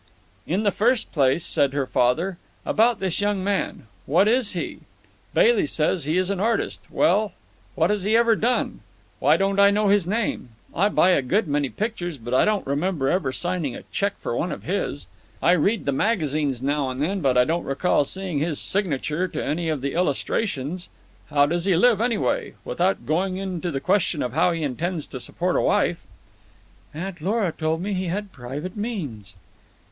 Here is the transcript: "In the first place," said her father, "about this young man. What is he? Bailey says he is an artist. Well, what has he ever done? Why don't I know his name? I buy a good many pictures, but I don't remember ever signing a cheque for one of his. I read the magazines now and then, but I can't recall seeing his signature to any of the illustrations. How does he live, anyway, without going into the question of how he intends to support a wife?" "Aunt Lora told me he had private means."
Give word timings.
"In 0.47 0.63
the 0.63 0.71
first 0.71 1.11
place," 1.11 1.45
said 1.45 1.73
her 1.73 1.85
father, 1.85 2.39
"about 2.65 2.99
this 2.99 3.21
young 3.21 3.43
man. 3.43 3.85
What 4.07 4.27
is 4.27 4.53
he? 4.53 4.79
Bailey 5.35 5.67
says 5.67 6.05
he 6.05 6.17
is 6.17 6.31
an 6.31 6.39
artist. 6.39 6.79
Well, 6.89 7.33
what 7.75 7.91
has 7.91 8.03
he 8.03 8.17
ever 8.17 8.35
done? 8.35 8.79
Why 9.19 9.37
don't 9.37 9.59
I 9.59 9.69
know 9.69 9.89
his 9.89 10.07
name? 10.07 10.49
I 10.75 10.89
buy 10.89 11.11
a 11.11 11.21
good 11.21 11.47
many 11.47 11.69
pictures, 11.69 12.17
but 12.17 12.33
I 12.33 12.45
don't 12.45 12.65
remember 12.65 13.09
ever 13.09 13.31
signing 13.31 13.75
a 13.75 13.83
cheque 13.91 14.17
for 14.19 14.35
one 14.35 14.51
of 14.51 14.63
his. 14.63 15.05
I 15.39 15.51
read 15.51 15.85
the 15.85 15.91
magazines 15.91 16.63
now 16.63 16.89
and 16.89 16.99
then, 16.99 17.21
but 17.21 17.37
I 17.37 17.45
can't 17.45 17.63
recall 17.63 18.03
seeing 18.03 18.39
his 18.39 18.59
signature 18.59 19.27
to 19.27 19.45
any 19.45 19.69
of 19.69 19.81
the 19.81 19.93
illustrations. 19.93 20.89
How 21.29 21.45
does 21.45 21.65
he 21.65 21.75
live, 21.75 22.01
anyway, 22.01 22.55
without 22.65 23.05
going 23.05 23.37
into 23.37 23.69
the 23.69 23.79
question 23.79 24.23
of 24.23 24.33
how 24.33 24.51
he 24.51 24.63
intends 24.63 25.05
to 25.05 25.19
support 25.19 25.55
a 25.55 25.61
wife?" 25.61 26.07
"Aunt 26.91 27.21
Lora 27.21 27.51
told 27.55 27.83
me 27.83 27.93
he 27.93 28.07
had 28.07 28.31
private 28.31 28.75
means." 28.75 29.35